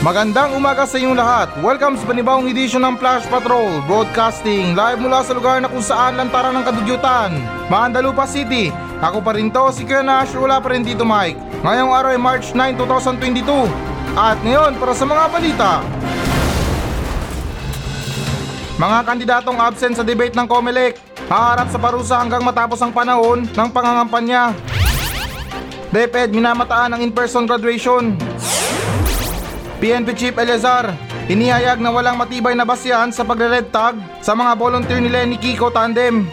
[0.00, 1.52] Magandang umaga sa inyong lahat.
[1.60, 6.16] Welcome sa panibawang edisyon ng Flash Patrol Broadcasting live mula sa lugar na kung saan
[6.16, 7.36] lantaran ng kadugyutan
[7.68, 8.72] Maandalupa City.
[9.04, 11.36] Ako pa rin to, si Kuya Nash, wala pa rin dito Mike.
[11.60, 13.44] Ngayong araw ay March 9, 2022
[14.16, 15.70] At ngayon, para sa mga balita.
[18.80, 20.96] Mga kandidatong absent sa debate ng COMELEC
[21.28, 24.56] Haharap sa parusa hanggang matapos ang panahon ng pangangampanya.
[25.92, 28.16] DepEd minamataan ang in-person graduation
[29.80, 30.92] PNP Chief Eleazar,
[31.24, 35.72] inihayag na walang matibay na basyan sa pagre-red tag sa mga volunteer ni Lenny Kiko
[35.72, 36.28] Tandem.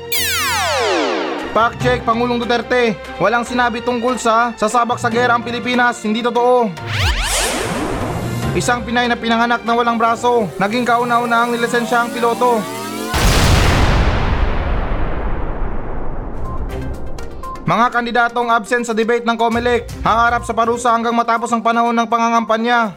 [1.55, 6.67] Fact check Pangulong Duterte, walang sinabi tungkol sa sasabak sa gera ang Pilipinas, hindi totoo.
[8.52, 12.59] Isang Pinay na pinanganak na walang braso, naging kauna-una ang nilisensya ang piloto.
[17.63, 22.07] Mga kandidatong absent sa debate ng COMELEC, haharap sa parusa hanggang matapos ang panahon ng
[22.11, 22.91] pangangampanya.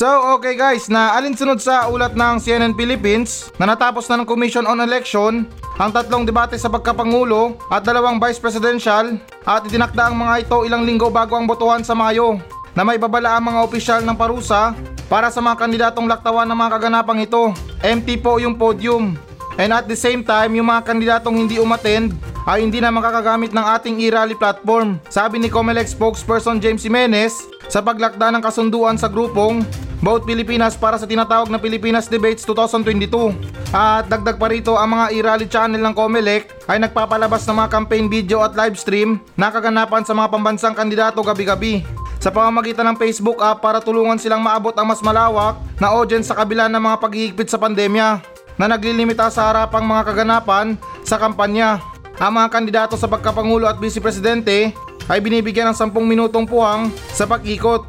[0.00, 4.64] So okay guys, na alinsunod sa ulat ng CNN Philippines na natapos na ng Commission
[4.64, 5.44] on Election
[5.76, 10.88] ang tatlong debate sa pagkapangulo at dalawang vice presidential at itinakda ang mga ito ilang
[10.88, 12.40] linggo bago ang botohan sa Mayo
[12.72, 14.72] na may babala ang mga opisyal ng parusa
[15.04, 17.52] para sa mga kandidatong laktawan ng mga kaganapang ito.
[17.84, 19.20] Empty po yung podium.
[19.60, 22.16] And at the same time, yung mga kandidatong hindi umattend
[22.48, 24.96] ay hindi na makakagamit ng ating e-rally platform.
[25.12, 27.36] Sabi ni COMELEC spokesperson James Jimenez
[27.68, 29.60] sa paglakda ng kasunduan sa grupong
[30.00, 33.36] Vote Pilipinas para sa tinatawag na Pilipinas Debates 2022.
[33.68, 38.08] At dagdag pa rito ang mga e-rally channel ng COMELEC ay nagpapalabas ng mga campaign
[38.08, 41.84] video at live stream na kaganapan sa mga pambansang kandidato gabi-gabi
[42.16, 46.36] sa pamamagitan ng Facebook app para tulungan silang maabot ang mas malawak na audience sa
[46.36, 48.24] kabila ng mga paghihigpit sa pandemya
[48.56, 51.80] na naglilimita sa harapang mga kaganapan sa kampanya.
[52.20, 54.72] Ang mga kandidato sa pagkapangulo at vice presidente
[55.08, 57.79] ay binibigyan ng 10 minutong puwang sa pag-ikot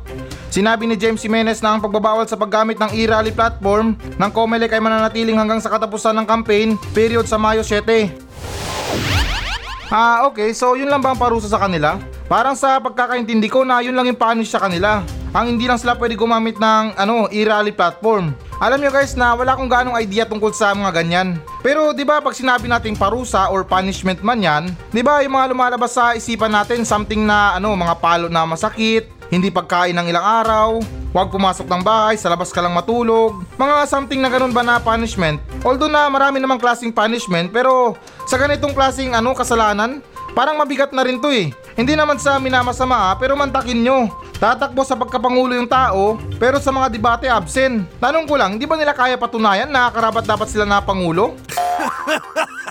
[0.51, 4.83] Sinabi ni James Jimenez na ang pagbabawal sa paggamit ng e-rally platform ng COMELEC ay
[4.83, 7.87] mananatiling hanggang sa katapusan ng campaign period sa Mayo 7.
[9.87, 10.51] Ah, okay.
[10.51, 11.95] So, yun lang ba ang parusa sa kanila?
[12.27, 14.99] Parang sa pagkakaintindi ko na yun lang yung punish sa kanila.
[15.31, 18.35] Ang hindi lang sila pwede gumamit ng ano, e-rally platform.
[18.59, 21.39] Alam nyo guys na wala akong ganong idea tungkol sa mga ganyan.
[21.63, 25.55] Pero 'di ba pag sinabi nating parusa or punishment man 'yan, 'di ba yung mga
[25.55, 30.25] lumalabas sa isipan natin something na ano, mga palo na masakit, hindi pagkain ng ilang
[30.43, 30.69] araw,
[31.15, 34.83] huwag pumasok ng bahay, sa labas ka lang matulog, mga something na ganun ba na
[34.83, 35.39] punishment.
[35.63, 37.95] Although na marami namang klaseng punishment, pero
[38.27, 40.03] sa ganitong klaseng ano, kasalanan,
[40.35, 41.55] parang mabigat na rin to eh.
[41.75, 44.11] Hindi naman sa minamasama ah, pero mantakin nyo.
[44.41, 47.85] Tatakbo sa pagkapangulo yung tao, pero sa mga debate absent.
[48.01, 51.37] Tanong ko lang, di ba nila kaya patunayan na karapat dapat sila na pangulo?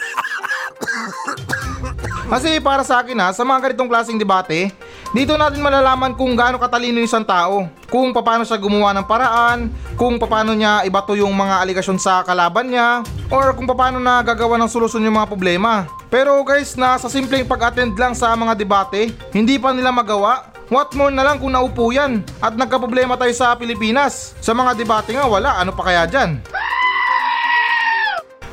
[2.31, 4.71] Kasi para sa akin ha, sa mga ganitong klaseng debate,
[5.10, 9.66] dito natin malalaman kung gaano katalino yung isang tao, kung paano siya gumawa ng paraan,
[9.99, 13.03] kung paano niya ibato yung mga aligasyon sa kalaban niya,
[13.34, 15.91] or kung paano na gagawa ng solusyon yung mga problema.
[16.10, 20.50] Pero guys, na sa simpleng pag-attend lang sa mga debate, hindi pa nila magawa.
[20.66, 24.34] What more na lang kung naupo yan at nagka-problema tayo sa Pilipinas.
[24.43, 26.43] Sa mga debate nga wala, ano pa kaya dyan?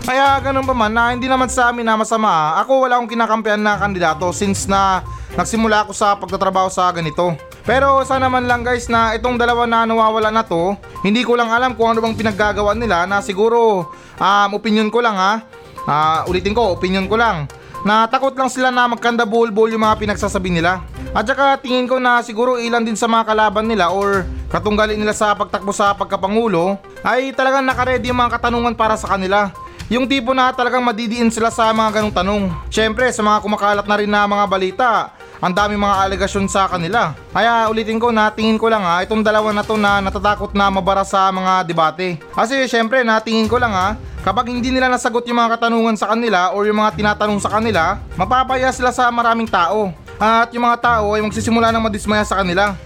[0.06, 3.60] Kaya ganun pa man na hindi naman sa amin na masama, ako wala akong kinakampihan
[3.60, 5.04] na kandidato since na
[5.36, 7.36] nagsimula ako sa pagtatrabaho sa ganito.
[7.68, 11.52] Pero sana man lang guys na itong dalawa na nawawala na to, hindi ko lang
[11.52, 15.44] alam kung ano bang pinaggagawa nila na siguro um, opinion ko lang ha.
[15.88, 17.48] Uh, ulitin ko, opinion ko lang.
[17.88, 20.84] Na takot lang sila na magkanda bulbul yung mga pinagsasabi nila.
[21.16, 25.16] At saka tingin ko na siguro ilan din sa mga kalaban nila or katunggali nila
[25.16, 29.56] sa pagtakbo sa pagkapangulo ay talagang nakaredy yung mga katanungan para sa kanila.
[29.88, 32.44] Yung tipo na talagang madidiin sila sa mga ganong tanong.
[32.68, 34.90] Siyempre, sa mga kumakalat na rin na mga balita,
[35.38, 37.14] ang dami mga alegasyon sa kanila.
[37.30, 40.70] Kaya ulitin ko na tingin ko lang ha, itong dalawa na to na natatakot na
[40.74, 42.18] mabara sa mga debate.
[42.34, 43.94] Kasi syempre natingin ko lang ha,
[44.26, 48.02] kapag hindi nila nasagot yung mga katanungan sa kanila or yung mga tinatanong sa kanila,
[48.18, 49.94] mapapaya sila sa maraming tao.
[50.18, 52.74] At yung mga tao ay magsisimula ng madismaya sa kanila.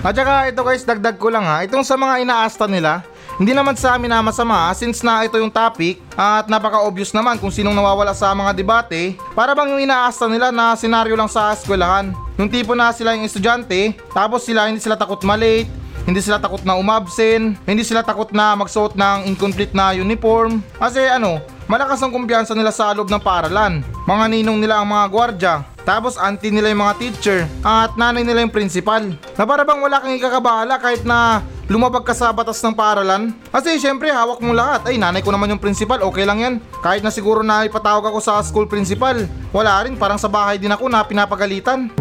[0.00, 3.04] At saka ito guys, dagdag ko lang ha, itong sa mga inaasta nila,
[3.40, 7.48] hindi naman sa amin na masama since na ito yung topic at napaka-obvious naman kung
[7.48, 12.12] sinong nawawala sa mga debate para bang yung inaasta nila na senaryo lang sa eskwelahan.
[12.36, 15.72] Yung tipo na sila yung estudyante tapos sila hindi sila takot malate,
[16.04, 20.60] hindi sila takot na umabsen, hindi sila takot na magsuot ng incomplete na uniform.
[20.76, 21.40] Kasi ano,
[21.70, 23.86] malakas ang kumpiyansa nila sa loob ng paaralan.
[24.02, 25.62] Mga ninong nila ang mga gwardya.
[25.86, 29.06] Tapos auntie nila yung mga teacher at nanay nila yung principal.
[29.38, 33.30] Na para bang wala kang ikakabahala kahit na lumabag ka sa batas ng paaralan?
[33.54, 34.82] Kasi syempre hawak mo lahat.
[34.90, 36.54] Ay nanay ko naman yung principal, okay lang yan.
[36.82, 39.14] Kahit na siguro na ipatawag ako sa school principal.
[39.54, 41.86] Wala rin, parang sa bahay din ako na pinapagalitan.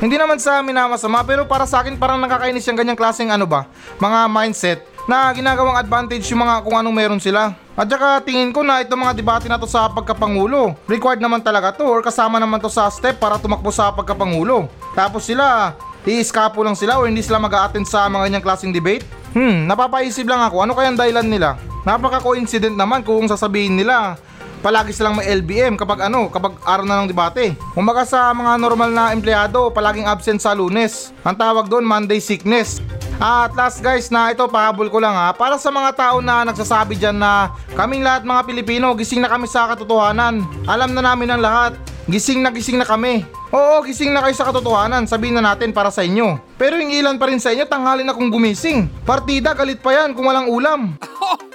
[0.00, 3.32] Hindi naman sa amin na masama pero para sa akin parang nakakainis yung ganyang klaseng
[3.32, 3.64] ano ba,
[4.00, 7.54] mga mindset na ginagawang advantage yung mga kung anong meron sila.
[7.78, 11.70] At saka tingin ko na itong mga debate na to sa pagkapangulo, required naman talaga
[11.72, 14.66] to or kasama naman to sa step para tumakbo sa pagkapangulo.
[14.98, 19.06] Tapos sila, i-escapo lang sila o hindi sila mag attend sa mga ganyang klaseng debate?
[19.36, 21.60] Hmm, napapaisip lang ako, ano kayang dahilan nila?
[21.86, 24.18] Napaka-coincident naman kung sasabihin nila
[24.60, 27.56] palagi silang may LBM kapag ano, kapag araw na ng debate.
[27.74, 31.12] Umaga sa mga normal na empleyado, palaging absent sa lunes.
[31.24, 32.80] Ang tawag doon, Monday sickness.
[33.16, 37.00] At last guys na ito pahabol ko lang ha para sa mga tao na nagsasabi
[37.00, 40.44] dyan na kaming lahat mga Pilipino gising na kami sa katotohanan.
[40.68, 41.72] Alam na namin ang lahat.
[42.06, 43.24] Gising na gising na kami.
[43.50, 46.38] Oo, gising na kayo sa katotohanan, sabihin na natin para sa inyo.
[46.54, 48.86] Pero yung ilan pa rin sa inyo, tanghali na kung gumising.
[49.02, 50.94] Partida, galit pa yan kung walang ulam.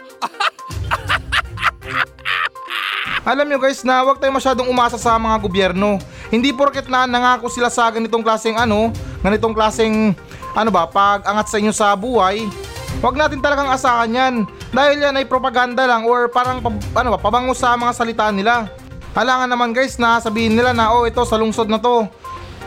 [3.22, 6.02] Alam nyo guys na huwag tayo masyadong umasa sa mga gobyerno.
[6.34, 8.90] Hindi porket na nangako sila sa ganitong klaseng ano,
[9.22, 10.18] ganitong klaseng
[10.58, 12.50] ano ba, pag angat sa inyo sa buhay,
[12.98, 14.34] huwag natin talagang asahan yan.
[14.74, 16.66] Dahil yan ay propaganda lang or parang
[16.98, 18.66] ano ba, pabango sa mga salita nila.
[19.14, 22.10] Halangan naman guys na sabihin nila na oh ito sa lungsod na to.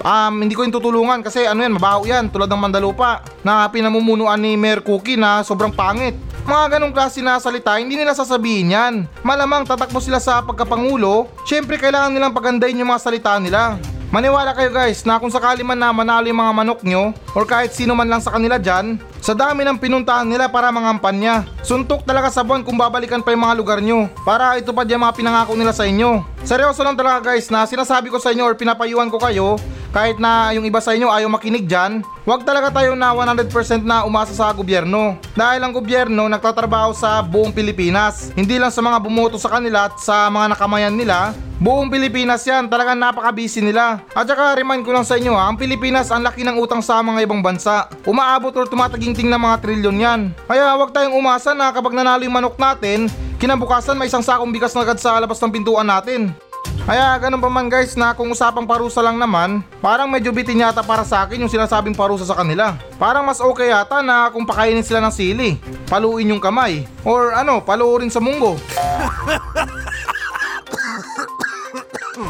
[0.07, 4.39] Um, hindi ko yung tutulungan kasi ano yan, mabaho yan tulad ng Mandalupa na pinamumunuan
[4.39, 6.15] ni Mayor Cookie na sobrang pangit.
[6.45, 8.95] Mga ganong klase na salita, hindi nila sasabihin yan.
[9.25, 13.81] Malamang tatakbo sila sa pagkapangulo, syempre kailangan nilang pagandahin yung mga salita nila.
[14.13, 17.73] Maniwala kayo guys na kung sakali man na manalo yung mga manok nyo or kahit
[17.73, 21.49] sino man lang sa kanila dyan, sa dami ng pinuntahan nila para mangampanya.
[21.65, 25.17] Suntok talaga sa buwan kung babalikan pa yung mga lugar nyo para itupad yung mga
[25.17, 26.29] pinangako nila sa inyo.
[26.45, 29.57] Seryoso lang talaga guys na sinasabi ko sa inyo or pinapayuhan ko kayo
[29.95, 33.47] kahit na yung iba sa inyo ayaw makinig dyan, huwag talaga tayo na 100%
[33.87, 35.15] na umasa sa gobyerno.
[35.39, 38.35] Dahil ang gobyerno nagtatrabaho sa buong Pilipinas.
[38.35, 41.31] Hindi lang sa mga bumoto sa kanila at sa mga nakamayan nila,
[41.63, 44.03] buong Pilipinas yan, talagang napaka-busy nila.
[44.19, 46.99] At saka remind ko lang sa inyo ha, ang Pilipinas ang laki ng utang sa
[46.99, 47.87] mga ibang bansa.
[48.03, 50.21] Umaabot or tumataginting ng mga trilyon yan.
[50.51, 53.07] Kaya huwag tayong umasa na kapag nanalo yung manok natin,
[53.39, 56.35] kinabukasan may isang sakong bigas na agad sa labas ng pintuan natin.
[56.85, 60.85] Kaya ganun pa man guys na kung usapang parusa lang naman, parang medyo bitin yata
[60.85, 62.77] para sa akin yung sinasabing parusa sa kanila.
[63.01, 65.57] Parang mas okay yata na kung pakainin sila ng sili,
[65.89, 68.61] paluin yung kamay, or ano, paluurin sa munggo.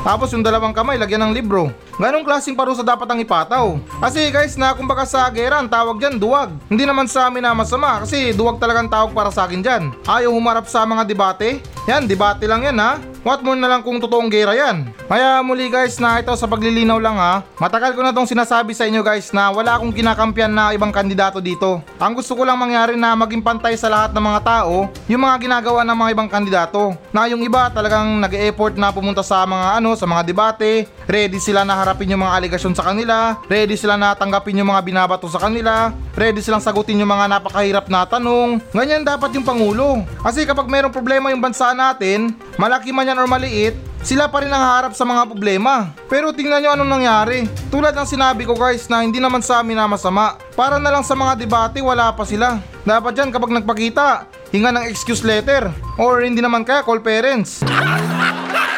[0.06, 1.74] Tapos yung dalawang kamay, lagyan ng libro.
[1.94, 3.78] Ganong klaseng parusa dapat ang ipataw.
[4.02, 6.50] Kasi guys, na kumbaga sa gera, ang tawag dyan, duwag.
[6.66, 9.94] Hindi naman sa amin na masama kasi duwag talagang tawag para sa akin dyan.
[10.02, 11.62] Ayaw humarap sa mga debate?
[11.86, 12.98] Yan, debate lang yan ha.
[13.24, 14.90] What more na lang kung totoong gera yan.
[15.08, 17.40] Kaya muli guys na ito sa paglilinaw lang ha.
[17.56, 21.40] Matagal ko na tong sinasabi sa inyo guys na wala akong kinakampiyan na ibang kandidato
[21.40, 21.80] dito.
[21.96, 25.36] Ang gusto ko lang mangyari na maging pantay sa lahat ng mga tao, yung mga
[25.40, 26.96] ginagawa ng mga ibang kandidato.
[27.12, 31.64] Na yung iba talagang nag-e-effort na pumunta sa mga ano, sa mga debate, ready sila
[31.64, 35.36] na harapin yung mga aligasyon sa kanila, ready sila na tanggapin yung mga binabato sa
[35.36, 38.56] kanila, ready silang sagutin yung mga napakahirap na tanong.
[38.72, 40.00] Ganyan dapat yung Pangulo.
[40.24, 44.52] Kasi kapag mayroong problema yung bansa natin, malaki man yan or maliit, sila pa rin
[44.52, 45.92] ang harap sa mga problema.
[46.08, 47.44] Pero tingnan nyo anong nangyari.
[47.68, 50.40] Tulad ng sinabi ko guys na hindi naman sa amin na masama.
[50.56, 52.60] Para na lang sa mga debate wala pa sila.
[52.84, 55.72] Dapat yan kapag nagpakita, hinga ng excuse letter.
[55.96, 57.60] Or hindi naman kaya call parents.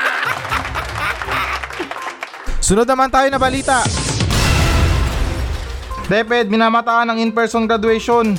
[2.67, 3.87] Sunod naman tayo na balita.
[6.11, 8.35] DepEd minamataan ng in-person graduation.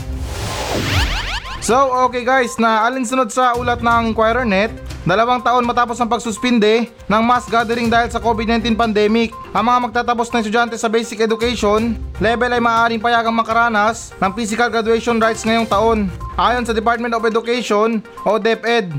[1.63, 4.75] So okay guys, na alinsunod sa ulat ng Inquirer Net,
[5.07, 10.27] dalawang taon matapos ang pagsuspinde ng mass gathering dahil sa COVID-19 pandemic, ang mga magtatapos
[10.35, 15.63] na estudyante sa basic education level ay maaaring payagang makaranas ng physical graduation rights ngayong
[15.63, 16.11] taon.
[16.35, 18.91] Ayon sa Department of Education o DepEd,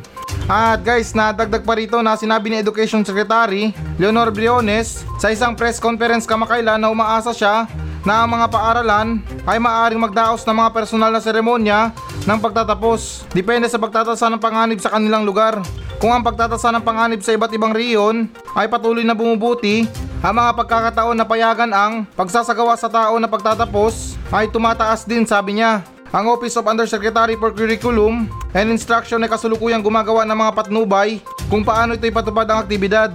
[0.48, 3.68] at guys, nadagdag pa rito na sinabi ni Education Secretary
[4.00, 7.68] Leonor Briones sa isang press conference kamakailan na umaasa siya
[8.08, 11.92] na ang mga paaralan ay maaaring magdaos ng mga personal na seremonya
[12.24, 13.28] ng pagtatapos.
[13.36, 15.60] Depende sa pagtatasa ng panganib sa kanilang lugar.
[16.00, 19.84] Kung ang pagtatasa ng panganib sa iba't ibang riyon ay patuloy na bumubuti,
[20.24, 25.60] ang mga pagkakataon na payagan ang pagsasagawa sa tao na pagtatapos ay tumataas din sabi
[25.60, 25.84] niya.
[26.08, 31.20] Ang Office of Undersecretary for Curriculum and Instruction ay kasulukuyang gumagawa ng mga patnubay
[31.52, 33.12] kung paano ito ipatupad ang aktibidad.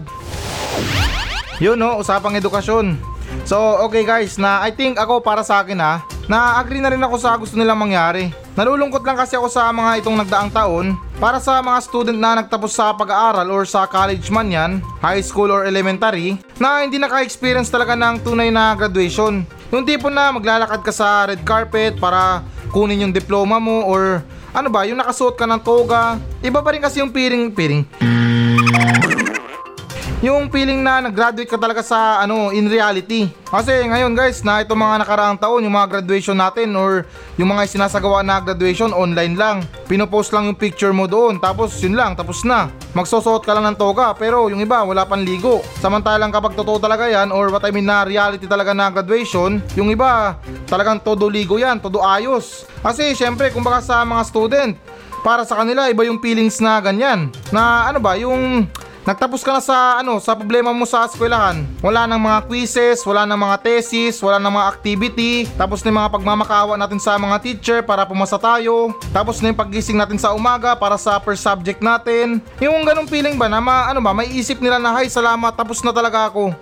[1.57, 3.12] Yun no, usapang edukasyon.
[3.43, 7.03] So okay guys, na I think ako para sa akin ha, na agree na rin
[7.03, 8.31] ako sa gusto nilang mangyari.
[8.53, 12.69] Nalulungkot lang kasi ako sa mga itong nagdaang taon para sa mga student na nagtapos
[12.69, 14.71] sa pag-aaral or sa college man yan,
[15.01, 19.41] high school or elementary, na hindi naka-experience talaga ng tunay na graduation.
[19.73, 24.21] Yung tipo na maglalakad ka sa red carpet para kunin yung diploma mo or
[24.53, 26.21] ano ba, yung nakasuot ka ng toga.
[26.45, 27.89] Iba pa rin kasi yung piring, piring.
[30.23, 33.27] Yung feeling na nag-graduate ka talaga sa ano in reality.
[33.43, 37.03] Kasi ngayon guys na itong mga nakaraang taon yung mga graduation natin or
[37.35, 39.67] yung mga sinasagawa na graduation online lang.
[39.83, 42.71] Pinopost lang yung picture mo doon tapos yun lang tapos na.
[42.95, 45.59] Magsusuot ka lang ng toga pero yung iba wala pang ligo.
[45.83, 49.91] Samantalang kapag totoo talaga yan or what I mean na reality talaga na graduation, yung
[49.91, 50.39] iba
[50.71, 52.63] talagang todo ligo yan, todo ayos.
[52.79, 54.71] Kasi syempre kumbaga sa mga student,
[55.19, 57.27] para sa kanila iba yung feelings na ganyan.
[57.51, 58.71] Na ano ba, yung
[59.03, 61.67] Nagtapos ka na sa ano sa problema mo sa eskwelahan.
[61.83, 65.99] Wala nang mga quizzes, wala nang mga thesis, wala nang mga activity, tapos na yung
[65.99, 68.95] mga pagmamakawa natin sa mga teacher para pumasa tayo.
[69.11, 72.39] Tapos na yung paggising natin sa umaga para sa first subject natin.
[72.63, 75.83] Yung ganong feeling ba na ma, ano ba, may isip nila na hay salamat tapos
[75.83, 76.55] na talaga ako.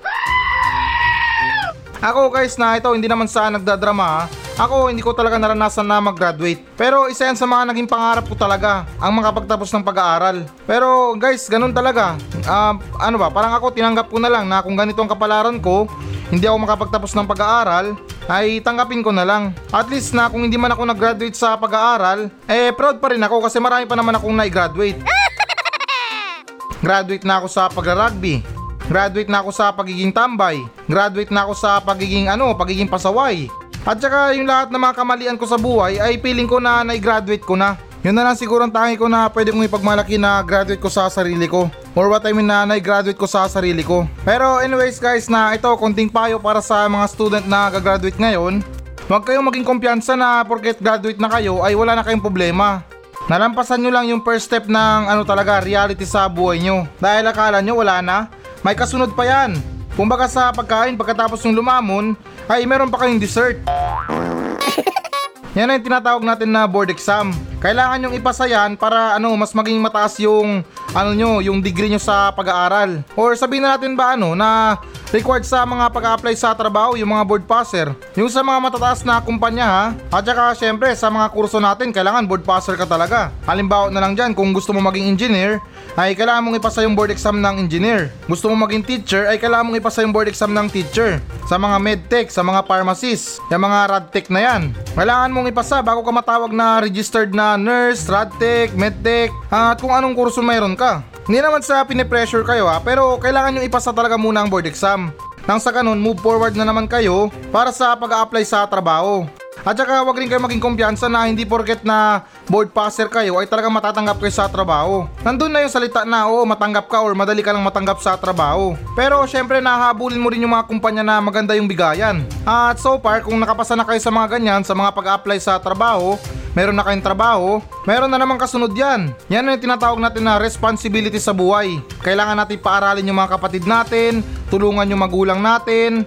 [2.01, 4.40] Ako guys na ito hindi naman sa nagdadrama ha.
[4.60, 6.60] Ako hindi ko talaga naranasan na mag-graduate.
[6.75, 10.43] Pero isa yan sa mga naging pangarap ko talaga, ang makapagtapos ng pag-aaral.
[10.67, 12.20] Pero guys, ganun talaga.
[12.43, 15.88] Ah, ano ba, parang ako tinanggap ko na lang na kung ganito ang kapalaran ko,
[16.31, 17.96] hindi ako makapagtapos ng pag-aaral,
[18.31, 19.51] ay tanggapin ko na lang.
[19.72, 23.48] At least na kung hindi man ako nag-graduate sa pag-aaral, eh proud pa rin ako
[23.48, 25.00] kasi marami pa naman akong na-graduate.
[26.86, 28.41] Graduate na ako sa pagra-rugby.
[28.89, 30.60] Graduate na ako sa pagiging tambay.
[30.89, 33.48] Graduate na ako sa pagiging ano, pagiging pasaway.
[33.82, 37.42] At saka yung lahat ng mga kamalian ko sa buhay ay feeling ko na na-graduate
[37.42, 37.82] ko na.
[38.02, 41.10] Yun na lang siguro ang tangi ko na pwede kong ipagmalaki na graduate ko sa
[41.10, 41.70] sarili ko.
[41.98, 44.06] Or what I mean na na-graduate ko sa sarili ko.
[44.22, 48.62] Pero anyways guys na ito konting payo para sa mga student na gagraduate ngayon.
[49.10, 52.86] Huwag kayong maging kumpiyansa na porket graduate na kayo ay wala na kayong problema.
[53.30, 56.86] Nalampasan nyo lang yung first step ng ano talaga reality sa buhay nyo.
[57.02, 58.30] Dahil akala nyo wala na,
[58.62, 59.58] may kasunod pa yan.
[59.94, 62.16] Kumbaga sa pagkain pagkatapos ng lumamon,
[62.51, 63.55] ay meron pa kayong dessert.
[65.58, 67.31] Yan ang tinatawag natin na board exam.
[67.62, 70.65] Kailangan yung ipasa yan para ano, mas maging mataas yung
[70.98, 73.06] ano nyo, yung degree nyo sa pag-aaral.
[73.13, 74.82] Or sabihin na natin ba ano, na
[75.13, 77.94] required sa mga pag-apply sa trabaho yung mga board passer.
[78.18, 79.86] Yung sa mga matataas na kumpanya ha.
[80.10, 83.30] At saka syempre sa mga kurso natin kailangan board passer ka talaga.
[83.46, 85.62] Halimbawa na lang dyan kung gusto mo maging engineer
[86.00, 88.10] ay kailangan mong ipasa yung board exam ng engineer.
[88.25, 91.20] Gusto mo maging teacher ay kailangan mong ipasa yung board exam ng teacher.
[91.46, 94.72] Sa mga medtech, sa mga pharmacist, yung mga radtech na yan.
[94.96, 100.15] Kailangan mong ipasa bago ka matawag na registered na nurse, radtech, medtech, at kung anong
[100.15, 101.03] kurso mayroon ka.
[101.25, 105.13] Hindi naman sa pinipressure kayo ha, pero kailangan nyo ipasa talaga muna ang board exam.
[105.50, 109.25] Nang sa ganun, move forward na naman kayo para sa pag-a-apply sa trabaho.
[109.62, 113.46] At saka wag rin kayo maging kumpiyansa na hindi porket na board passer kayo ay
[113.46, 115.06] talagang matatanggap kayo sa trabaho.
[115.22, 118.74] Nandun na yung salita na oo matanggap ka or madali ka lang matanggap sa trabaho.
[118.98, 122.25] Pero syempre nahabulin mo rin yung mga kumpanya na maganda yung bigayan.
[122.41, 126.18] At so far kung nakapasa na kayo sa mga ganyan sa mga pag-apply sa trabaho,
[126.58, 129.13] meron na kayong trabaho, meron na naman kasunod yan.
[129.30, 131.80] Yan ang tinatawag natin na responsibility sa buhay.
[132.01, 136.03] Kailangan natin paaralin yung mga kapatid natin, tulungan yung magulang natin,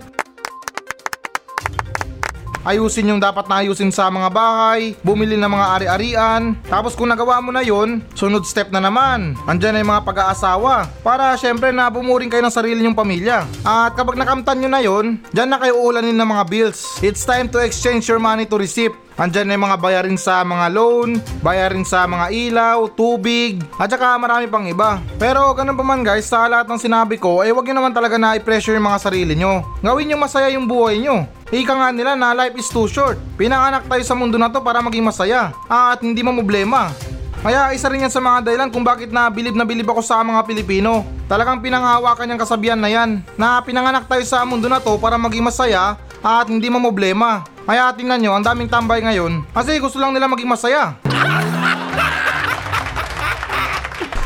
[2.65, 6.43] ayusin yung dapat na ayusin sa mga bahay, bumili ng mga ari-arian.
[6.67, 9.37] Tapos kung nagawa mo na yon, sunod step na naman.
[9.45, 10.89] Andyan na yung mga pag-aasawa.
[11.05, 13.45] Para syempre na bumuring kayo ng sarili nyong pamilya.
[13.63, 16.99] At kapag nakamtan nyo na yon, dyan na kayo uulanin ng mga bills.
[17.05, 18.97] It's time to exchange your money to receipt.
[19.15, 24.19] Andyan na yung mga bayarin sa mga loan, bayarin sa mga ilaw, tubig, at saka
[24.19, 24.99] marami pang iba.
[25.23, 28.19] Pero ganun pa man guys, sa lahat ng sinabi ko, eh wag nyo naman talaga
[28.19, 29.63] na i-pressure yung mga sarili nyo.
[29.87, 31.31] Gawin nyo masaya yung buhay nyo.
[31.55, 33.15] Ika nga nila na life is too short.
[33.39, 35.55] Pinanganak tayo sa mundo na to para maging masaya.
[35.71, 36.91] Ah, at hindi mo problema.
[37.39, 40.27] Kaya isa rin yan sa mga dahilan kung bakit na bilib na bilib ako sa
[40.27, 41.07] mga Pilipino.
[41.31, 45.45] Talagang pinanghawakan yung kasabihan na yan na pinanganak tayo sa mundo na to para maging
[45.45, 45.95] masaya
[46.25, 47.45] at hindi mo problema.
[47.69, 50.97] Kaya tingnan nyo, ang daming tambay ngayon kasi gusto lang nila maging masaya.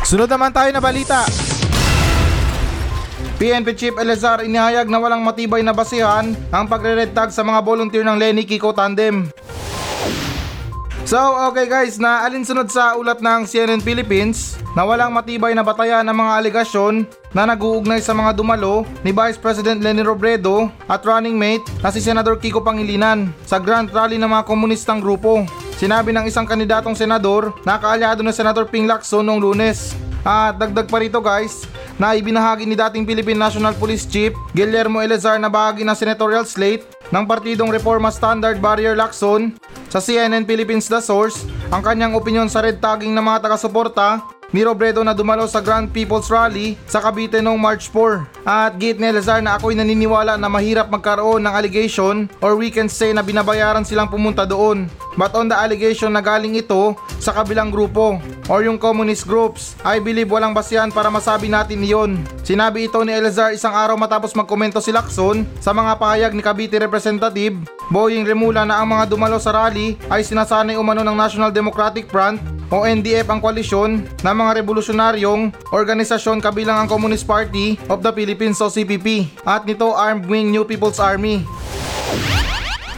[0.06, 1.26] Sunod naman tayo na balita.
[3.38, 8.02] PNP Chief Elazar inihayag na walang matibay na basihan ang pagre-red tag sa mga volunteer
[8.02, 9.30] ng Lenny Kiko Tandem.
[11.08, 11.16] So
[11.48, 16.12] okay guys, na alinsunod sa ulat ng CNN Philippines na walang matibay na batayan ng
[16.12, 21.64] mga aligasyon na nag-uugnay sa mga dumalo ni Vice President Lenny Robredo at running mate
[21.80, 25.48] na si Senador Kiko Pangilinan sa Grand Rally ng mga komunistang grupo.
[25.80, 29.96] Sinabi ng isang kandidatong senador na kaalyado ng Senador Ping Lacson noong lunes.
[30.28, 31.64] At dagdag pa rito guys,
[31.96, 36.84] na ibinahagi ni dating Philippine National Police Chief Guillermo Elazar na bahagi ng senatorial slate
[37.08, 39.56] ng partidong Reforma Standard Barrier Lacson
[39.88, 44.64] sa CNN Philippines The Source ang kanyang opinion sa red tagging ng mga taga-suporta ni
[44.64, 48.48] Robredo na dumalo sa Grand People's Rally sa Cavite noong March 4.
[48.48, 52.88] At gate ni Elazar na ako'y naniniwala na mahirap magkaroon ng allegation or we can
[52.88, 54.88] say na binabayaran silang pumunta doon.
[55.18, 59.98] But on the allegation na galing ito sa kabilang grupo or yung communist groups, I
[59.98, 62.22] believe walang basihan para masabi natin iyon.
[62.46, 66.78] Sinabi ito ni Elazar isang araw matapos magkomento si Lacson sa mga pahayag ni Cavite
[66.78, 67.58] Representative
[67.90, 72.38] Boying Remula na ang mga dumalo sa rally ay sinasanay umano ng National Democratic Front
[72.70, 78.62] o NDF ang koalisyon ng mga revolusyonaryong organisasyon kabilang ang Communist Party of the Philippines
[78.62, 81.42] o CPP at nito Armed Wing New People's Army.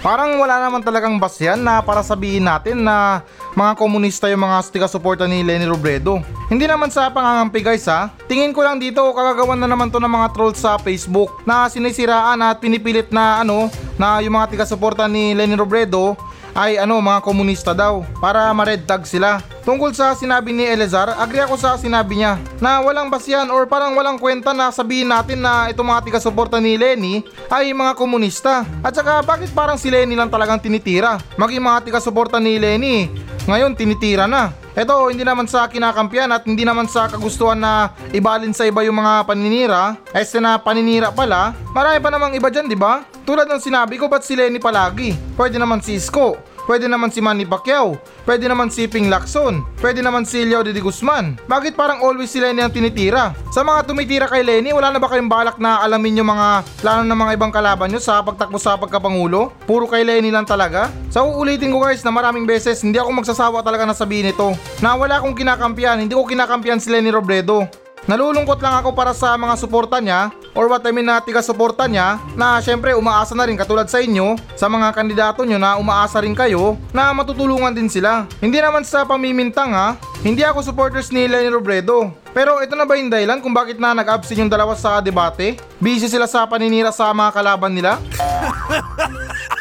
[0.00, 3.20] Parang wala naman talagang basyan na para sabihin natin na
[3.52, 6.24] mga komunista yung mga tiga-suporta ni Lenny Robredo.
[6.48, 8.08] Hindi naman sa pangangampi guys ha.
[8.24, 12.40] Tingin ko lang dito kagagawan na naman to ng mga trolls sa Facebook na sinisiraan
[12.40, 13.68] at pinipilit na ano
[14.00, 16.16] na yung mga tiga-suporta ni Lenny Robredo
[16.56, 19.44] ay ano mga komunista daw para ma-red tag sila.
[19.70, 23.94] Tungkol sa sinabi ni Elezar, agree ako sa sinabi niya na walang basyan or parang
[23.94, 28.66] walang kwenta na sabihin natin na itong mga tiga-suporta ni Lenny ay mga komunista.
[28.82, 31.22] At saka bakit parang si Lenny lang talagang tinitira?
[31.38, 33.14] Maging mga tiga-suporta ni Lenny,
[33.46, 34.50] ngayon tinitira na.
[34.74, 38.98] Ito, hindi naman sa kinakampiyan at hindi naman sa kagustuhan na ibalin sa iba yung
[38.98, 39.94] mga paninira.
[40.10, 43.06] Este na paninira pala, marami pa namang iba dyan, di ba?
[43.22, 45.14] Tulad ng sinabi ko, ba't si Lenny palagi?
[45.38, 49.98] Pwede naman si Isko, pwede naman si Manny Pacquiao, pwede naman si Ping Lacson, pwede
[50.06, 51.34] naman si Leo de Guzman.
[51.50, 53.34] Bakit parang always si Lenny ang tinitira?
[53.50, 57.02] Sa mga tumitira kay Lenny, wala na ba kayong balak na alamin yung mga plano
[57.02, 59.50] ng mga ibang kalaban nyo sa pagtakbo sa pagkapangulo?
[59.66, 60.94] Puro kay Lenny lang talaga?
[61.10, 64.54] Sa uulitin ko guys na maraming beses, hindi ako magsasawa talaga na sabihin ito.
[64.78, 67.66] Na wala akong kinakampiyan, hindi ko kinakampiyan si Lenny Robredo.
[68.08, 72.16] Nalulungkot lang ako para sa mga suporta niya or what I mean na tiga-suporta niya
[72.32, 76.32] na syempre umaasa na rin katulad sa inyo sa mga kandidato nyo na umaasa rin
[76.32, 78.24] kayo na matutulungan din sila.
[78.40, 82.12] Hindi naman sa pamimintang ha, hindi ako supporters ni Lenny Robredo.
[82.30, 85.58] Pero ito na ba yung dahilan kung bakit na nag-absent yung dalawa sa debate?
[85.82, 87.98] Busy sila sa paninira sa mga kalaban nila?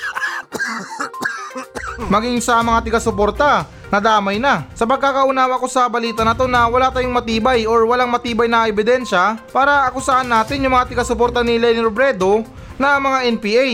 [2.08, 4.70] maging sa mga tiga-suporta nadamay na.
[4.78, 8.70] Sa pagkakaunawa ko sa balita na to na wala tayong matibay or walang matibay na
[8.70, 12.46] ebidensya para akusahan natin yung mga tiga-suporta ni Lenny Robredo
[12.80, 13.68] na mga NPA.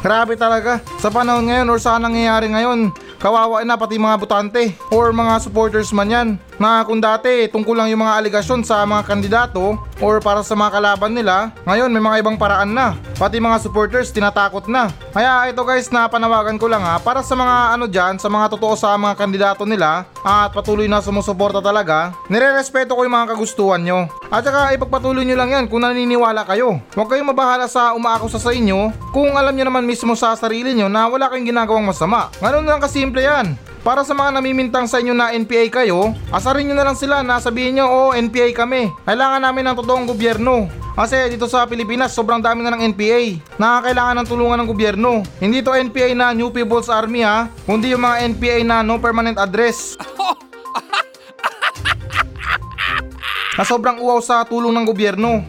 [0.00, 0.82] Grabe talaga.
[0.98, 5.92] Sa panahon ngayon or sa nangyayari ngayon, kawawa na pati mga butante or mga supporters
[5.94, 6.28] man yan
[6.60, 10.76] na kung dati tungkol lang yung mga aligasyon sa mga kandidato or para sa mga
[10.76, 12.92] kalaban nila, ngayon may mga ibang paraan na.
[13.16, 14.92] Pati mga supporters tinatakot na.
[15.16, 18.52] Kaya ito guys na panawagan ko lang ha para sa mga ano dyan, sa mga
[18.52, 23.80] totoo sa mga kandidato nila at patuloy na sumusuporta talaga, nire-respeto ko yung mga kagustuhan
[23.80, 24.12] nyo.
[24.28, 26.76] At saka ipagpatuloy nyo lang yan kung naniniwala kayo.
[26.92, 30.92] Huwag kayong mabahala sa umaakusa sa inyo kung alam nyo naman mismo sa sarili nyo
[30.92, 32.28] na wala kayong ginagawang masama.
[32.36, 33.69] Ganun lang kasimple yan.
[33.80, 37.40] Para sa mga namimintang sa inyo na NPA kayo, asarin nyo na lang sila na
[37.40, 38.92] sabihin nyo, oh NPA kami.
[39.08, 40.68] Kailangan namin ng totoong gobyerno.
[40.92, 45.24] Kasi dito sa Pilipinas, sobrang dami na ng NPA na kailangan ng tulungan ng gobyerno.
[45.40, 49.40] Hindi to NPA na New People's Army ha, kundi yung mga NPA na no permanent
[49.40, 49.96] address.
[53.56, 55.40] na sobrang uwaw sa tulong ng gobyerno.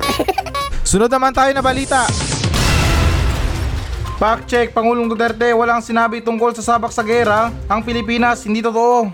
[0.88, 2.08] Sunod naman tayo na balita.
[4.16, 7.52] Fact check, Pangulong Duterte, walang sinabi tungkol sa sabak sa gera.
[7.68, 9.12] Ang Pilipinas, hindi totoo.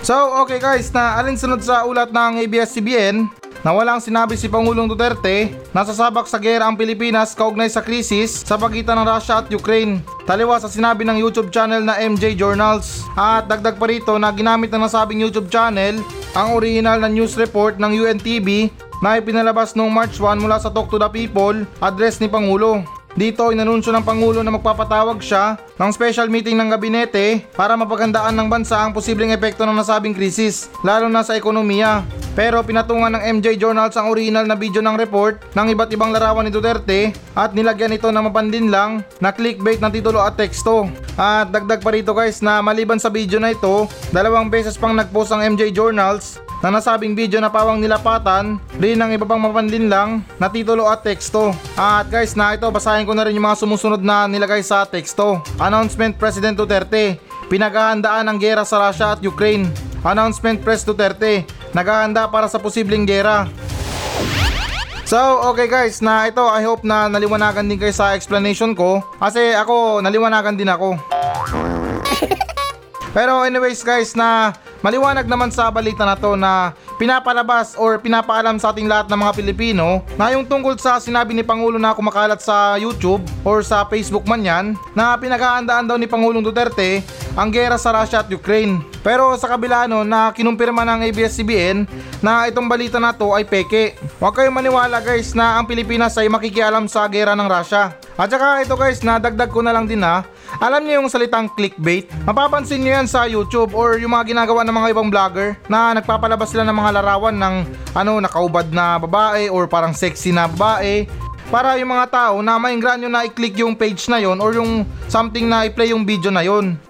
[0.00, 3.28] So, okay guys, na alinsunod sa ulat ng ABS-CBN
[3.60, 8.40] na walang sinabi si Pangulong Duterte na sasabak sa gera ang Pilipinas kaugnay sa krisis
[8.40, 10.00] sa pagitan ng Russia at Ukraine.
[10.24, 13.04] Taliwa sa sinabi ng YouTube channel na MJ Journals.
[13.20, 16.00] At dagdag pa rito na ginamit ng nasabing YouTube channel
[16.32, 18.72] ang original na news report ng UNTV
[19.04, 23.01] na ipinalabas noong March 1 mula sa Talk to the People, address ni Pangulo.
[23.12, 28.48] Dito inanunsyo ng Pangulo na magpapatawag siya ng special meeting ng gabinete para mapagandaan ng
[28.48, 32.00] bansa ang posibleng epekto ng nasabing krisis, lalo na sa ekonomiya.
[32.32, 36.48] Pero pinatungan ng MJ Journals ang original na video ng report ng iba't ibang larawan
[36.48, 40.88] ni Duterte at nilagyan ito ng mapandin lang na clickbait ng titulo at teksto.
[41.20, 43.84] At dagdag pa rito guys na maliban sa video na ito,
[44.16, 49.18] dalawang beses pang nagpost ang MJ Journals na nasabing video na pawang nilapatan rin ng
[49.18, 51.50] iba pang mapandin lang na titulo at teksto.
[51.74, 55.42] At guys na ito basahin ko na rin yung mga sumusunod na nilagay sa teksto.
[55.58, 57.18] Announcement President Duterte,
[57.50, 59.66] pinaghahandaan ang gera sa Russia at Ukraine.
[60.06, 63.46] Announcement Press Duterte, naghahanda para sa posibleng gera.
[65.06, 65.18] So,
[65.52, 69.98] okay guys, na ito I hope na naliwanagan din kayo sa explanation ko kasi ako
[70.02, 70.98] naliwanagan din ako.
[73.16, 78.70] Pero anyways guys na maliwanag naman sa balita na to na pinapalabas or pinapaalam sa
[78.70, 82.78] ating lahat ng mga Pilipino na yung tungkol sa sinabi ni Pangulo na kumakalat sa
[82.78, 87.02] YouTube or sa Facebook man yan na pinaghahandaan daw ni Pangulong Duterte
[87.34, 88.86] ang gera sa Russia at Ukraine.
[89.02, 91.90] Pero sa kabila no, na kinumpirma ng ABS-CBN
[92.22, 93.98] na itong balita na to ay peke.
[94.22, 97.98] Huwag kayong maniwala guys na ang Pilipinas ay makikialam sa gera ng Russia.
[98.14, 100.22] At saka ito guys, nadagdag ko na lang din ha,
[100.60, 102.12] alam niyo yung salitang clickbait?
[102.28, 106.52] Mapapansin niyo yan sa YouTube or yung mga ginagawa ng mga ibang vlogger na nagpapalabas
[106.52, 107.56] sila ng mga larawan ng
[107.96, 111.08] ano, nakaubad na babae or parang sexy na babae
[111.52, 114.88] para yung mga tao na mainggan nyo na i-click yung page na yon or yung
[115.08, 116.80] something na i-play yung video na yon.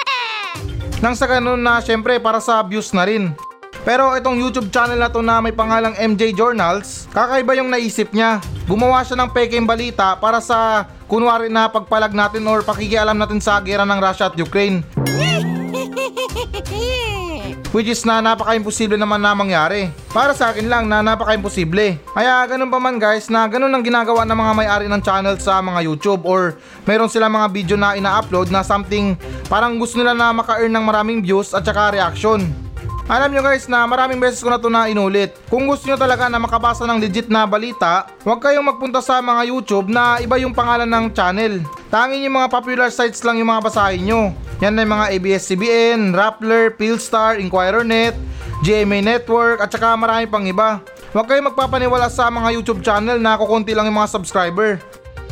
[1.02, 3.30] Nang sa ganun na syempre para sa views na rin.
[3.86, 8.42] Pero itong YouTube channel na to na may pangalang MJ Journals, kakaiba yung naisip niya.
[8.66, 13.62] Gumawa siya ng peking balita para sa kunwari na pagpalag natin or pakikialam natin sa
[13.62, 14.82] gera ng Russia at Ukraine.
[17.76, 19.92] Which is na napaka-imposible naman na mangyari.
[20.08, 22.00] Para sa akin lang na napaka-imposible.
[22.08, 25.60] Kaya ganun pa man guys na ganun ang ginagawa ng mga may-ari ng channel sa
[25.60, 26.56] mga YouTube or
[26.88, 29.12] meron sila mga video na ina-upload na something
[29.52, 32.65] parang gusto nila na maka-earn ng maraming views at saka reaction.
[33.06, 35.30] Alam nyo guys na maraming beses ko na to na inulit.
[35.46, 39.46] Kung gusto nyo talaga na makabasa ng legit na balita, huwag kayong magpunta sa mga
[39.46, 41.62] YouTube na iba yung pangalan ng channel.
[41.86, 44.34] Tangin yung mga popular sites lang yung mga basahin nyo.
[44.58, 48.18] Yan na yung mga ABS-CBN, Rappler, Philstar, Inquirer.net,
[48.66, 50.82] GMA Network at saka marami pang iba.
[51.14, 54.82] Huwag kayong magpapaniwala sa mga YouTube channel na kukunti lang yung mga subscriber.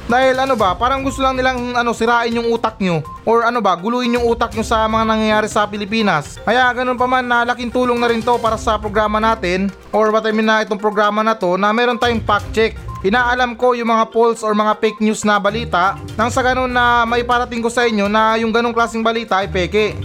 [0.04, 3.72] Dahil ano ba, parang gusto lang nilang ano sirain yung utak nyo or ano ba,
[3.72, 6.36] guluhin yung utak nyo sa mga nangyayari sa Pilipinas.
[6.44, 10.12] Kaya ganun pa man na laking tulong na rin to para sa programa natin or
[10.12, 12.76] what I mean na itong programa na to na meron tayong fact check.
[13.04, 17.04] Inaalam ko yung mga polls or mga fake news na balita nang sa ganun na
[17.08, 19.96] may parating ko sa inyo na yung ganung klaseng balita ay peke.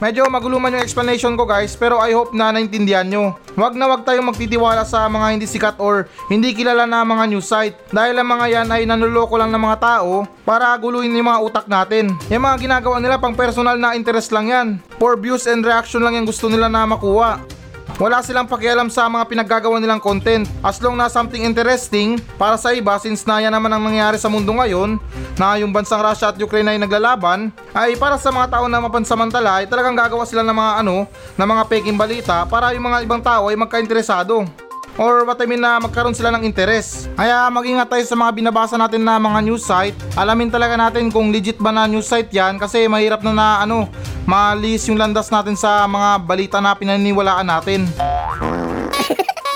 [0.00, 3.36] Medyo magulo man yung explanation ko guys pero I hope na naintindihan nyo.
[3.52, 7.44] Huwag na wag tayong magtitiwala sa mga hindi sikat or hindi kilala na mga news
[7.44, 11.42] site dahil ang mga yan ay nanuloko lang ng mga tao para guluhin yung mga
[11.44, 12.16] utak natin.
[12.32, 14.68] Yung mga ginagawa nila pang personal na interest lang yan.
[14.96, 17.59] For views and reaction lang yung gusto nila na makuha.
[18.00, 20.48] Wala silang pakialam sa mga pinaggagawa nilang content.
[20.64, 24.32] As long na something interesting para sa iba since na yan naman ang nangyayari sa
[24.32, 24.96] mundo ngayon
[25.36, 29.60] na yung bansang Russia at Ukraine ay naglalaban ay para sa mga tao na mapansamantala
[29.60, 31.04] ay talagang gagawa sila ng mga ano
[31.36, 34.48] ng mga peking balita para yung mga ibang tao ay magkainteresado
[34.98, 37.06] or what I mean na magkaroon sila ng interes.
[37.14, 39.94] Kaya mag-ingat tayo sa mga binabasa natin na mga news site.
[40.16, 43.86] Alamin talaga natin kung legit ba na news site yan kasi mahirap na na ano,
[44.26, 47.86] malis yung landas natin sa mga balita na pinaniniwalaan natin.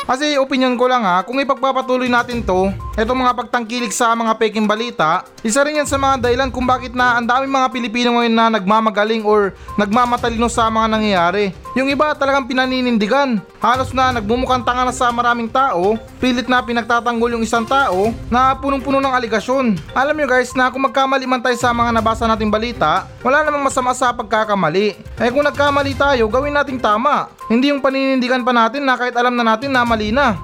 [0.05, 4.69] Kasi opinion ko lang ha, kung ipagpapatuloy natin to, etong mga pagtangkilik sa mga peking
[4.69, 8.37] balita, isa rin yan sa mga dahilan kung bakit na ang daming mga Pilipino ngayon
[8.37, 11.57] na nagmamagaling or nagmamatalino sa mga nangyayari.
[11.73, 13.41] Yung iba talagang pinaninindigan.
[13.65, 18.53] Halos na nagmumukhang tanga na sa maraming tao, pilit na pinagtatanggol yung isang tao na
[18.53, 19.73] punong-puno ng aligasyon.
[19.97, 23.65] Alam nyo guys na kung magkamali man tayo sa mga nabasa nating balita, wala namang
[23.65, 25.01] masama sa pagkakamali.
[25.17, 27.33] Eh kung nagkamali tayo, gawin nating tama.
[27.49, 30.35] Hindi yung paninindigan pa natin na kahit alam na natin na mali na.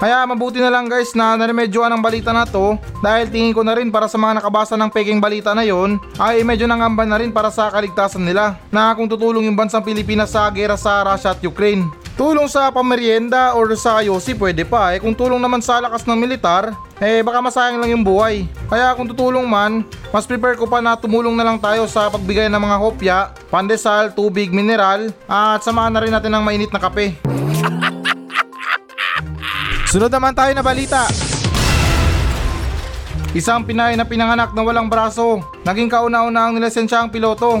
[0.00, 3.76] Kaya mabuti na lang guys na naremedyoan ang balita na to dahil tingin ko na
[3.76, 7.28] rin para sa mga nakabasa ng peking balita na yon ay medyo nangamba na rin
[7.28, 11.44] para sa kaligtasan nila na kung tutulong yung bansang Pilipinas sa gera sa Russia at
[11.44, 11.84] Ukraine.
[12.16, 16.16] Tulong sa pamerienda or sa yosi pwede pa eh kung tulong naman sa lakas ng
[16.16, 18.48] militar eh baka masayang lang yung buhay.
[18.72, 22.48] Kaya kung tutulong man, mas prepare ko pa na tumulong na lang tayo sa pagbigay
[22.48, 23.16] ng mga hopya,
[23.52, 27.39] pandesal, tubig, mineral at samahan na rin natin ng mainit na kape.
[29.90, 31.10] Sunod naman tayo na balita.
[33.34, 37.58] Isang Pinay na pinanganak na walang braso, naging kauna-una ang nilisensya ang piloto.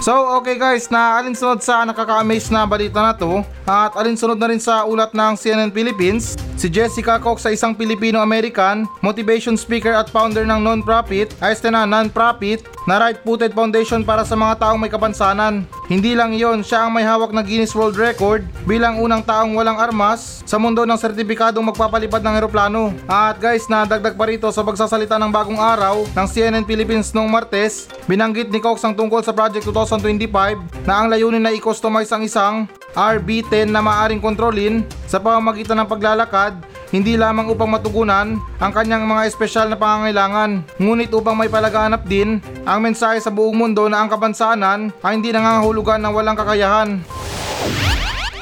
[0.00, 4.56] So okay guys, na alinsunod sa nakaka-amaze na balita na to at alinsunod na rin
[4.56, 6.32] sa ulat ng CNN Philippines,
[6.64, 12.64] si Jessica Cox sa isang Filipino-American, motivation speaker at founder ng non-profit, ayos na non-profit,
[12.88, 15.68] na right-footed foundation para sa mga taong may kapansanan.
[15.92, 19.76] Hindi lang iyon, siya ang may hawak na Guinness World Record bilang unang taong walang
[19.76, 22.96] armas sa mundo ng sertipikadong magpapalipad ng eroplano.
[23.12, 27.92] At guys, nadagdag pa rito sa pagsasalita ng bagong araw ng CNN Philippines noong Martes,
[28.08, 32.64] binanggit ni Cox ang tungkol sa Project 2025 na ang layunin na i-customize ang isang
[32.94, 36.54] RB10 na maaring kontrolin sa pamamagitan ng paglalakad
[36.94, 42.38] hindi lamang upang matugunan ang kanyang mga espesyal na pangangailangan, ngunit upang may palaganap din
[42.62, 47.02] ang mensahe sa buong mundo na ang kabansanan ay hindi nangangahulugan ng walang kakayahan.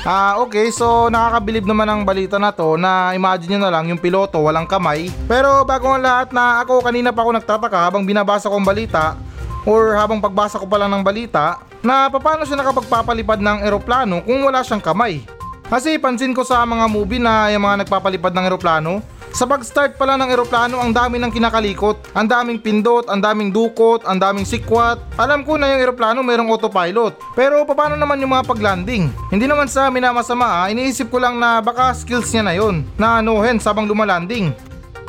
[0.05, 0.69] Ah, okay.
[0.69, 4.69] So, nakakabilib naman ang balita na to na imagine nyo na lang yung piloto walang
[4.69, 5.09] kamay.
[5.25, 9.17] Pero bago ang lahat na ako kanina pa ako nagtataka habang binabasa ko ang balita
[9.66, 14.42] or habang pagbasa ko pa lang ng balita na paano siya nakapagpapalipad ng eroplano kung
[14.46, 15.22] wala siyang kamay.
[15.66, 19.01] Kasi pansin ko sa mga movie na yung mga nagpapalipad ng eroplano,
[19.33, 22.12] sa pag-start pala ng eroplano, ang dami ng kinakalikot.
[22.12, 25.01] Ang daming pindot, ang daming dukot, ang daming sikwat.
[25.16, 27.16] Alam ko na yung eroplano mayroong autopilot.
[27.33, 29.09] Pero paano naman yung mga pag-landing?
[29.33, 32.85] Hindi naman sa minamasama ah, iniisip ko lang na baka skills niya na yun.
[33.01, 34.53] Na anuhin sabang lumalanding.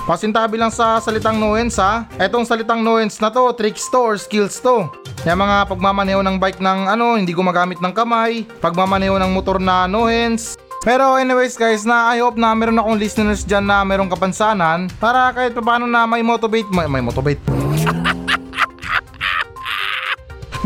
[0.04, 2.04] Pasintabi lang sa salitang noens ha.
[2.20, 4.92] Etong salitang noens na to, tricks to or skills to.
[5.24, 9.88] Yung mga pagmamaneho ng bike ng ano, hindi gumagamit ng kamay, pagmamaneho ng motor na
[9.88, 14.92] noens, pero anyways guys, na I hope na meron akong listeners dyan na merong kapansanan
[15.00, 17.40] para kahit paano na may motivate, may, may motivate.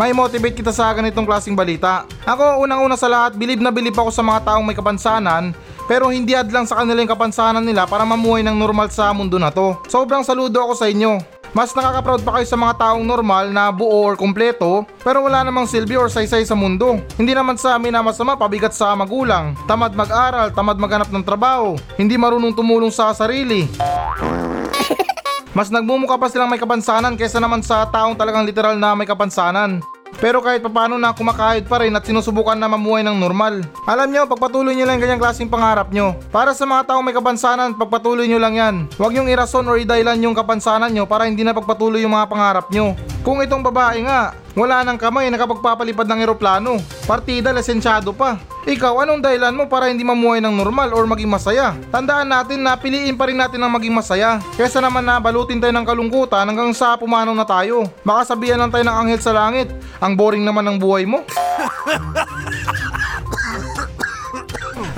[0.01, 2.09] may motivate kita sa ganitong klaseng balita.
[2.25, 5.53] Ako unang-una sa lahat, bilib na bilib ako sa mga taong may kapansanan
[5.87, 9.49] pero hindi adlang sa kanila yung kapansanan nila para mamuhay ng normal sa mundo na
[9.49, 9.79] to.
[9.87, 11.17] Sobrang saludo ako sa inyo.
[11.55, 15.65] Mas nakaka-proud pa kayo sa mga taong normal na buo or kumpleto pero wala namang
[15.65, 17.01] silbi or saysay sa mundo.
[17.15, 21.79] Hindi naman sa amin na masama pabigat sa magulang, tamad mag-aral, tamad maghanap ng trabaho,
[21.95, 23.65] hindi marunong tumulong sa sarili.
[25.57, 29.81] Mas nagmumukha pa silang may kapansanan kaysa naman sa taong talagang literal na may kapansanan.
[30.17, 33.61] Pero kahit papano na kumakahid pa rin at sinusubukan na mamuhay ng normal.
[33.85, 36.17] Alam nyo, pagpatuloy nyo lang ganyang klaseng pangarap nyo.
[36.33, 38.75] Para sa mga taong may kapansanan, pagpatuloy nyo lang yan.
[38.97, 42.65] Huwag nyong irason or idailan yung kapansanan nyo para hindi na pagpatuloy yung mga pangarap
[42.73, 42.97] nyo.
[43.21, 46.81] Kung itong babae nga, wala nang kamay nakapagpapalipad ng eroplano.
[47.05, 48.41] Partida, lisensyado pa.
[48.67, 51.71] Ikaw, anong dahilan mo para hindi mamuhay ng normal or maging masaya?
[51.87, 54.43] Tandaan natin na piliin pa rin natin ang maging masaya.
[54.59, 57.87] Kesa naman na balutin tayo ng kalungkutan hanggang sa pumanaw na tayo.
[58.03, 59.71] Baka sabihan lang tayo ng anghel sa langit.
[60.03, 61.23] Ang boring naman ng buhay mo.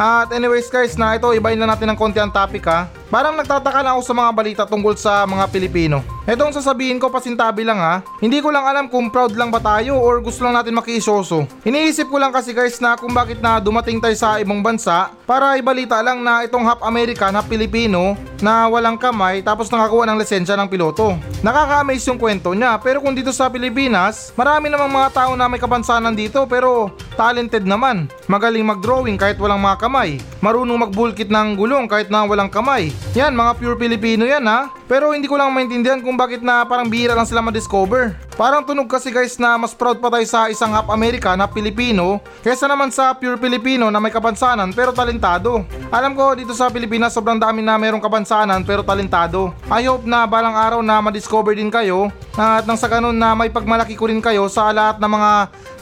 [0.02, 2.90] At anyways guys na ito ibahin lang natin ng konti ang topic ha.
[3.10, 6.06] Parang nagtataka na ako sa mga balita tungkol sa mga Pilipino.
[6.30, 8.06] Etong sasabihin ko pasintabi lang ha.
[8.22, 11.50] Hindi ko lang alam kung proud lang ba tayo or gusto lang natin makiisoso.
[11.66, 15.58] Iniisip ko lang kasi guys na kung bakit na dumating tayo sa ibang bansa para
[15.58, 18.14] ibalita lang na itong half American, half Pilipino
[18.46, 21.18] na walang kamay tapos nakakuha ng lisensya ng piloto.
[21.42, 25.58] Nakaka-amaze yung kwento niya pero kung dito sa Pilipinas, marami namang mga tao na may
[25.58, 28.06] kapansanan dito pero talented naman.
[28.30, 30.22] Magaling mag-drawing kahit walang mga kamay.
[30.46, 32.94] Marunong magbulkit ng gulong kahit na walang kamay.
[33.18, 34.70] Yan, mga pure Filipino yan ha.
[34.86, 38.14] Pero hindi ko lang maintindihan kung bakit na parang bihira lang sila ma-discover.
[38.40, 42.24] Parang tunog kasi guys na mas proud pa tayo sa isang half American, half Filipino,
[42.40, 45.68] kaysa naman sa pure Filipino na may kapansanan pero talentado.
[45.92, 49.52] Alam ko dito sa Pilipinas sobrang dami na mayroong kapansanan pero talentado.
[49.68, 52.08] I hope na balang araw na ma-discover din kayo
[52.40, 55.32] at nang sa ganun na may pagmalaki ko rin kayo sa lahat ng mga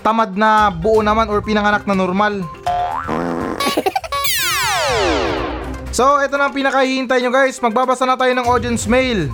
[0.02, 2.42] tamad na buo naman or pinanganak na normal.
[5.98, 7.58] So, ito na ang pinakahihintay nyo guys.
[7.58, 9.34] Magbabasa na tayo ng audience mail.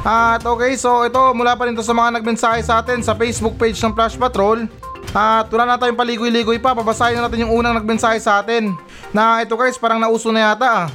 [0.00, 3.60] At okay, so ito mula pa rin to sa mga nagmensahe sa atin sa Facebook
[3.60, 4.64] page ng Flash Patrol.
[5.12, 8.72] At wala na tayong paligoy-ligoy pa, babasahin na natin yung unang nagmensahe sa atin.
[9.12, 10.86] Na ito guys, parang nauso na yata ah.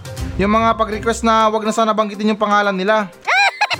[0.41, 3.13] Yung mga pag-request na wag na sana banggitin yung pangalan nila.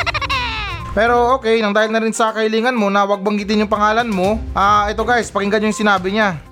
[0.97, 4.37] Pero okay, nang dahil na rin sa kailingan mo na wag banggitin yung pangalan mo,
[4.53, 6.48] ah ito guys, pakinggan yung sinabi niya.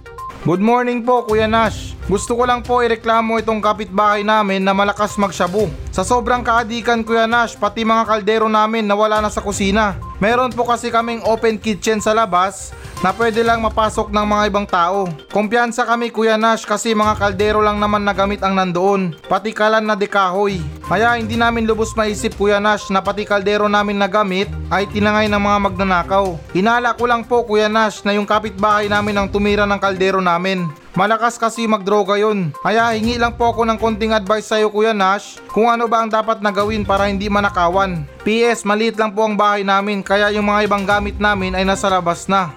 [0.48, 1.92] Good morning po Kuya Nash.
[2.08, 5.68] Gusto ko lang po ireklamo itong kapitbahay namin na malakas magshabu.
[5.92, 10.00] Sa sobrang kaadikan Kuya Nash, pati mga kaldero namin nawala na sa kusina.
[10.18, 12.74] Meron po kasi kaming open kitchen sa labas
[13.06, 15.06] na pwede lang mapasok ng mga ibang tao.
[15.30, 19.86] Kumpiyansa kami Kuya Nash kasi mga kaldero lang naman na gamit ang nandoon, pati kalan
[19.86, 20.58] na dekahoy.
[20.90, 25.30] Kaya hindi namin lubos maisip Kuya Nash na pati kaldero namin na gamit ay tinangay
[25.30, 26.34] ng mga magnanakaw.
[26.58, 30.66] Hinala ko lang po Kuya Nash na yung kapitbahay namin ang tumira ng kaldero namin.
[30.98, 32.50] Malakas kasi magdroga yun.
[32.66, 36.10] Kaya hingi lang po ako ng konting advice sa'yo Kuya Nash kung ano ba ang
[36.10, 38.02] dapat na gawin para hindi manakawan.
[38.26, 41.92] PS, maliit lang po ang bahay namin kaya yung mga ibang gamit namin ay nasa
[41.92, 42.56] labas na.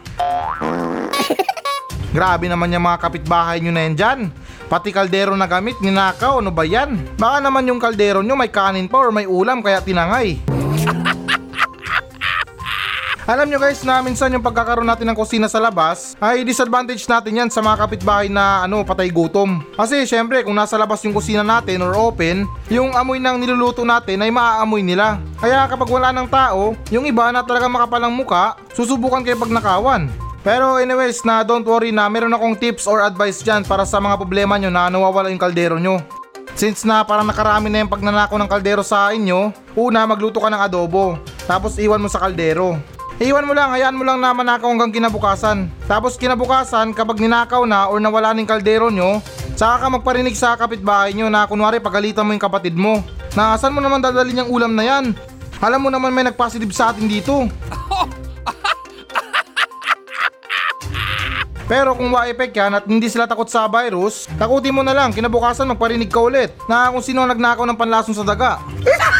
[2.15, 4.21] Grabe naman yung mga kapitbahay nyo na yan dyan.
[4.71, 7.19] Pati kaldero na gamit, ninakaw, ano ba yan?
[7.19, 10.39] Baka naman yung kaldero nyo may kanin pa or may ulam kaya tinangay.
[13.31, 17.38] Alam nyo guys na minsan yung pagkakaroon natin ng kusina sa labas ay disadvantage natin
[17.38, 19.62] yan sa mga kapitbahay na ano patay gutom.
[19.79, 24.27] Kasi syempre kung nasa labas yung kusina natin or open, yung amoy ng niluluto natin
[24.27, 25.23] ay maaamoy nila.
[25.38, 30.11] Kaya kapag wala ng tao, yung iba na talaga makapalang muka, susubukan kayo pag nakawan.
[30.43, 34.19] Pero anyways na don't worry na meron akong tips or advice dyan para sa mga
[34.19, 36.03] problema nyo na nawawala yung kaldero nyo.
[36.59, 40.66] Since na parang nakarami na yung pagnanako ng kaldero sa inyo, una magluto ka ng
[40.66, 41.14] adobo,
[41.47, 42.75] tapos iwan mo sa kaldero.
[43.21, 45.69] Iwan mo lang, hayaan mo lang na manakaw hanggang kinabukasan.
[45.85, 49.21] Tapos kinabukasan, kapag ninakaw na or nawala ng kaldero nyo,
[49.61, 53.05] saka ka magparinig sa kapitbahay nyo na kunwari pagalitan mo yung kapatid mo.
[53.37, 55.13] Na saan mo naman dadalhin yung ulam na yan?
[55.61, 57.45] Alam mo naman may nagpositive sa atin dito.
[61.69, 65.13] Pero kung wa effect yan at hindi sila takot sa virus, takutin mo na lang
[65.13, 68.65] kinabukasan magparinig ka ulit na kung sino ang nagnakaw ng panlason sa daga.